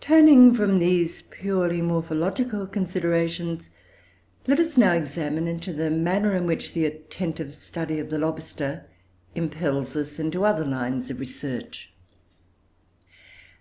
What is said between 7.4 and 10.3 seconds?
study of the lobster impels us